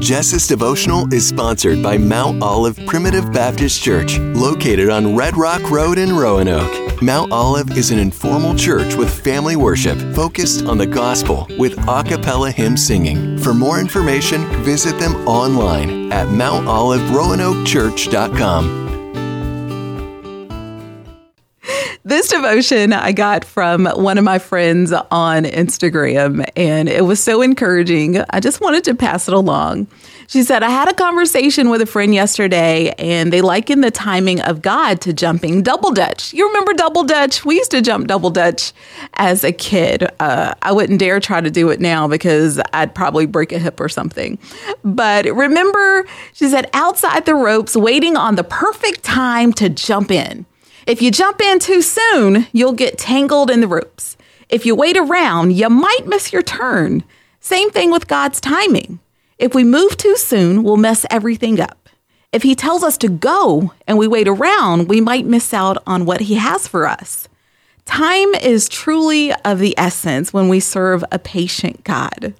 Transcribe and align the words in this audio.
Jess's 0.00 0.48
devotional 0.48 1.12
is 1.12 1.28
sponsored 1.28 1.82
by 1.82 1.98
Mount 1.98 2.42
Olive 2.42 2.78
Primitive 2.86 3.30
Baptist 3.32 3.82
Church, 3.82 4.18
located 4.18 4.88
on 4.88 5.14
Red 5.14 5.36
Rock 5.36 5.70
Road 5.70 5.98
in 5.98 6.16
Roanoke. 6.16 7.02
Mount 7.02 7.30
Olive 7.30 7.76
is 7.76 7.90
an 7.90 7.98
informal 7.98 8.54
church 8.54 8.94
with 8.94 9.12
family 9.12 9.56
worship 9.56 9.98
focused 10.14 10.64
on 10.64 10.78
the 10.78 10.86
gospel 10.86 11.46
with 11.58 11.76
a 11.86 12.02
cappella 12.02 12.50
hymn 12.50 12.78
singing. 12.78 13.36
For 13.38 13.52
more 13.52 13.78
information, 13.78 14.46
visit 14.62 14.98
them 14.98 15.16
online 15.28 16.10
at 16.10 16.28
mountoliveroanokechurch.com. 16.28 18.89
This 22.10 22.26
devotion 22.26 22.92
I 22.92 23.12
got 23.12 23.44
from 23.44 23.86
one 23.86 24.18
of 24.18 24.24
my 24.24 24.40
friends 24.40 24.92
on 24.92 25.44
Instagram, 25.44 26.44
and 26.56 26.88
it 26.88 27.04
was 27.04 27.22
so 27.22 27.40
encouraging. 27.40 28.20
I 28.30 28.40
just 28.40 28.60
wanted 28.60 28.82
to 28.86 28.96
pass 28.96 29.28
it 29.28 29.32
along. 29.32 29.86
She 30.26 30.42
said, 30.42 30.64
I 30.64 30.70
had 30.70 30.88
a 30.88 30.92
conversation 30.92 31.70
with 31.70 31.80
a 31.80 31.86
friend 31.86 32.12
yesterday, 32.12 32.90
and 32.98 33.32
they 33.32 33.42
likened 33.42 33.84
the 33.84 33.92
timing 33.92 34.40
of 34.40 34.60
God 34.60 35.00
to 35.02 35.12
jumping 35.12 35.62
double 35.62 35.92
dutch. 35.92 36.32
You 36.32 36.48
remember 36.48 36.72
double 36.72 37.04
dutch? 37.04 37.44
We 37.44 37.54
used 37.54 37.70
to 37.70 37.80
jump 37.80 38.08
double 38.08 38.30
dutch 38.30 38.72
as 39.14 39.44
a 39.44 39.52
kid. 39.52 40.08
Uh, 40.18 40.54
I 40.62 40.72
wouldn't 40.72 40.98
dare 40.98 41.20
try 41.20 41.40
to 41.40 41.48
do 41.48 41.70
it 41.70 41.78
now 41.78 42.08
because 42.08 42.60
I'd 42.72 42.92
probably 42.92 43.26
break 43.26 43.52
a 43.52 43.58
hip 43.60 43.78
or 43.78 43.88
something. 43.88 44.36
But 44.82 45.26
remember, 45.26 46.06
she 46.32 46.48
said, 46.48 46.68
outside 46.74 47.24
the 47.24 47.36
ropes, 47.36 47.76
waiting 47.76 48.16
on 48.16 48.34
the 48.34 48.42
perfect 48.42 49.04
time 49.04 49.52
to 49.52 49.68
jump 49.68 50.10
in. 50.10 50.44
If 50.90 51.00
you 51.00 51.12
jump 51.12 51.40
in 51.40 51.60
too 51.60 51.82
soon, 51.82 52.48
you'll 52.50 52.72
get 52.72 52.98
tangled 52.98 53.48
in 53.48 53.60
the 53.60 53.68
ropes. 53.68 54.16
If 54.48 54.66
you 54.66 54.74
wait 54.74 54.96
around, 54.96 55.52
you 55.52 55.68
might 55.70 56.08
miss 56.08 56.32
your 56.32 56.42
turn. 56.42 57.04
Same 57.38 57.70
thing 57.70 57.92
with 57.92 58.08
God's 58.08 58.40
timing. 58.40 58.98
If 59.38 59.54
we 59.54 59.62
move 59.62 59.96
too 59.96 60.16
soon, 60.16 60.64
we'll 60.64 60.76
mess 60.76 61.06
everything 61.08 61.60
up. 61.60 61.88
If 62.32 62.42
He 62.42 62.56
tells 62.56 62.82
us 62.82 62.98
to 62.98 63.08
go 63.08 63.72
and 63.86 63.98
we 63.98 64.08
wait 64.08 64.26
around, 64.26 64.88
we 64.88 65.00
might 65.00 65.26
miss 65.26 65.54
out 65.54 65.80
on 65.86 66.06
what 66.06 66.22
He 66.22 66.34
has 66.34 66.66
for 66.66 66.88
us. 66.88 67.28
Time 67.84 68.34
is 68.34 68.68
truly 68.68 69.32
of 69.44 69.60
the 69.60 69.78
essence 69.78 70.32
when 70.32 70.48
we 70.48 70.58
serve 70.58 71.04
a 71.12 71.20
patient 71.20 71.84
God. 71.84 72.34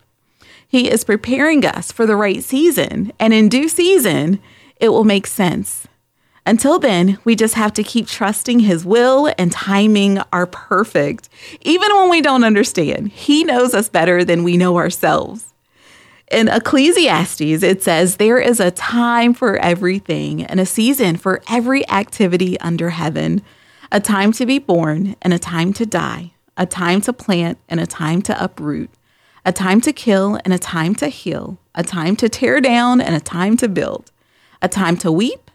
He 0.66 0.90
is 0.90 1.04
preparing 1.04 1.64
us 1.64 1.92
for 1.92 2.04
the 2.04 2.16
right 2.16 2.42
season, 2.42 3.12
and 3.20 3.32
in 3.32 3.48
due 3.48 3.68
season, 3.68 4.40
it 4.80 4.88
will 4.88 5.04
make 5.04 5.28
sense. 5.28 5.86
Until 6.50 6.80
then, 6.80 7.16
we 7.22 7.36
just 7.36 7.54
have 7.54 7.72
to 7.74 7.84
keep 7.84 8.08
trusting 8.08 8.58
His 8.58 8.84
will 8.84 9.32
and 9.38 9.52
timing 9.52 10.18
are 10.32 10.48
perfect. 10.48 11.28
Even 11.60 11.94
when 11.94 12.10
we 12.10 12.20
don't 12.20 12.42
understand, 12.42 13.10
He 13.12 13.44
knows 13.44 13.72
us 13.72 13.88
better 13.88 14.24
than 14.24 14.42
we 14.42 14.56
know 14.56 14.76
ourselves. 14.76 15.54
In 16.28 16.48
Ecclesiastes, 16.48 17.62
it 17.62 17.84
says, 17.84 18.16
There 18.16 18.40
is 18.40 18.58
a 18.58 18.72
time 18.72 19.32
for 19.32 19.58
everything 19.58 20.42
and 20.42 20.58
a 20.58 20.66
season 20.66 21.16
for 21.16 21.40
every 21.48 21.88
activity 21.88 22.58
under 22.58 22.90
heaven, 22.90 23.42
a 23.92 24.00
time 24.00 24.32
to 24.32 24.44
be 24.44 24.58
born 24.58 25.14
and 25.22 25.32
a 25.32 25.38
time 25.38 25.72
to 25.74 25.86
die, 25.86 26.32
a 26.56 26.66
time 26.66 27.00
to 27.02 27.12
plant 27.12 27.58
and 27.68 27.78
a 27.78 27.86
time 27.86 28.22
to 28.22 28.44
uproot, 28.44 28.90
a 29.46 29.52
time 29.52 29.80
to 29.82 29.92
kill 29.92 30.40
and 30.44 30.52
a 30.52 30.58
time 30.58 30.96
to 30.96 31.06
heal, 31.10 31.60
a 31.76 31.84
time 31.84 32.16
to 32.16 32.28
tear 32.28 32.60
down 32.60 33.00
and 33.00 33.14
a 33.14 33.20
time 33.20 33.56
to 33.58 33.68
build, 33.68 34.10
a 34.60 34.66
time 34.66 34.96
to 34.96 35.12
weep 35.12 35.49